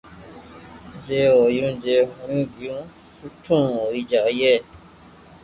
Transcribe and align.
جي 1.05 1.19
ھويو 1.33 1.67
جي 1.83 1.95
ھوئي 2.17 2.39
گيو 2.55 2.77
سٺو 3.19 3.57
ھوئي 3.77 4.01
جائي 4.09 4.51